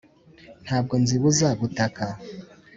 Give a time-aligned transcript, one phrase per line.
[0.65, 2.03] ntabwo nzibuza gutaka,